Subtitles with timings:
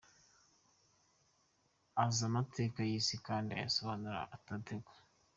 [2.03, 4.95] Azi amateka y’isi kandi ayasobanura adategwa.